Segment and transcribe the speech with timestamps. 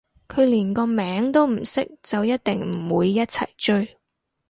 [0.25, 2.59] 但連個名都唔識就一定
[2.89, 3.93] 唔會一齊追